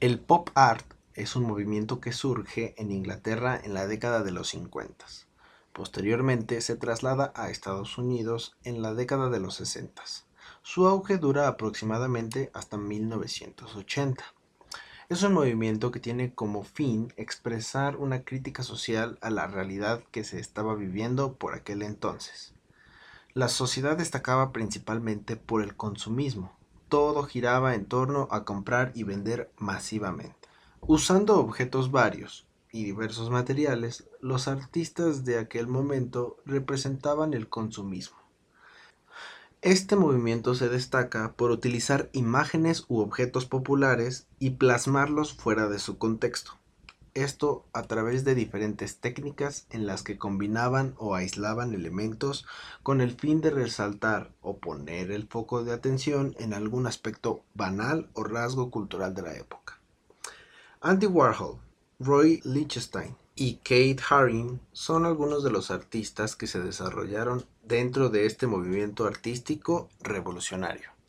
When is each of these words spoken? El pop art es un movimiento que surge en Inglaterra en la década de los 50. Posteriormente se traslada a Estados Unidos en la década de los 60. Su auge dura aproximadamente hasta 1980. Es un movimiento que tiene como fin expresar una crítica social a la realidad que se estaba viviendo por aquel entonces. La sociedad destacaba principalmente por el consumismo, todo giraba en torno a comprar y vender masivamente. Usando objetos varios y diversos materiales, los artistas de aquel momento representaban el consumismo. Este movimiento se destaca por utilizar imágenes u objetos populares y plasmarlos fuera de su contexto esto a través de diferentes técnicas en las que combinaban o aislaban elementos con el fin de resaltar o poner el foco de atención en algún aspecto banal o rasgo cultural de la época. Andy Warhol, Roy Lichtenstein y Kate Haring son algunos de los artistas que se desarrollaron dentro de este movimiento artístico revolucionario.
El 0.00 0.18
pop 0.18 0.50
art 0.54 0.84
es 1.14 1.36
un 1.36 1.44
movimiento 1.44 2.00
que 2.00 2.12
surge 2.12 2.74
en 2.76 2.90
Inglaterra 2.90 3.58
en 3.62 3.74
la 3.74 3.86
década 3.86 4.24
de 4.24 4.32
los 4.32 4.48
50. 4.48 5.06
Posteriormente 5.72 6.60
se 6.60 6.76
traslada 6.76 7.32
a 7.36 7.48
Estados 7.48 7.96
Unidos 7.96 8.56
en 8.64 8.82
la 8.82 8.92
década 8.92 9.30
de 9.30 9.38
los 9.38 9.54
60. 9.54 10.02
Su 10.62 10.88
auge 10.88 11.16
dura 11.16 11.46
aproximadamente 11.46 12.50
hasta 12.54 12.76
1980. 12.76 14.24
Es 15.08 15.22
un 15.22 15.32
movimiento 15.32 15.92
que 15.92 16.00
tiene 16.00 16.34
como 16.34 16.64
fin 16.64 17.12
expresar 17.16 17.96
una 17.96 18.24
crítica 18.24 18.64
social 18.64 19.16
a 19.22 19.30
la 19.30 19.46
realidad 19.46 20.02
que 20.10 20.24
se 20.24 20.40
estaba 20.40 20.74
viviendo 20.74 21.34
por 21.34 21.54
aquel 21.54 21.82
entonces. 21.82 22.52
La 23.32 23.48
sociedad 23.48 23.96
destacaba 23.96 24.52
principalmente 24.52 25.36
por 25.36 25.62
el 25.62 25.76
consumismo, 25.76 26.56
todo 26.94 27.24
giraba 27.24 27.74
en 27.74 27.86
torno 27.86 28.28
a 28.30 28.44
comprar 28.44 28.92
y 28.94 29.02
vender 29.02 29.50
masivamente. 29.58 30.48
Usando 30.80 31.40
objetos 31.40 31.90
varios 31.90 32.46
y 32.70 32.84
diversos 32.84 33.30
materiales, 33.30 34.04
los 34.20 34.46
artistas 34.46 35.24
de 35.24 35.40
aquel 35.40 35.66
momento 35.66 36.36
representaban 36.46 37.34
el 37.34 37.48
consumismo. 37.48 38.18
Este 39.60 39.96
movimiento 39.96 40.54
se 40.54 40.68
destaca 40.68 41.32
por 41.32 41.50
utilizar 41.50 42.10
imágenes 42.12 42.84
u 42.86 43.00
objetos 43.00 43.44
populares 43.44 44.28
y 44.38 44.50
plasmarlos 44.50 45.34
fuera 45.34 45.66
de 45.66 45.80
su 45.80 45.98
contexto 45.98 46.60
esto 47.14 47.64
a 47.72 47.82
través 47.84 48.24
de 48.24 48.34
diferentes 48.34 48.98
técnicas 48.98 49.66
en 49.70 49.86
las 49.86 50.02
que 50.02 50.18
combinaban 50.18 50.94
o 50.98 51.14
aislaban 51.14 51.72
elementos 51.72 52.44
con 52.82 53.00
el 53.00 53.12
fin 53.12 53.40
de 53.40 53.50
resaltar 53.50 54.32
o 54.42 54.58
poner 54.58 55.10
el 55.10 55.26
foco 55.28 55.64
de 55.64 55.72
atención 55.72 56.34
en 56.38 56.52
algún 56.52 56.86
aspecto 56.86 57.44
banal 57.54 58.10
o 58.14 58.24
rasgo 58.24 58.70
cultural 58.70 59.14
de 59.14 59.22
la 59.22 59.34
época. 59.34 59.78
Andy 60.80 61.06
Warhol, 61.06 61.60
Roy 62.00 62.40
Lichtenstein 62.44 63.16
y 63.36 63.56
Kate 63.56 63.98
Haring 64.10 64.60
son 64.72 65.06
algunos 65.06 65.42
de 65.42 65.50
los 65.50 65.70
artistas 65.70 66.36
que 66.36 66.46
se 66.46 66.60
desarrollaron 66.60 67.46
dentro 67.62 68.08
de 68.10 68.26
este 68.26 68.46
movimiento 68.46 69.06
artístico 69.06 69.88
revolucionario. 70.00 70.93